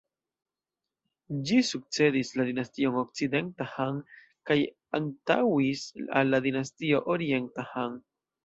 Ĝi 1.49 1.57
sukcedis 1.67 2.31
la 2.41 2.45
Dinastion 2.47 2.97
Okcidenta 3.03 3.69
Han 3.75 3.99
kaj 4.51 4.59
antaŭis 5.01 5.87
al 6.23 6.35
la 6.37 6.45
Dinastio 6.49 7.07
Orienta 7.19 7.69
Han. 7.77 8.05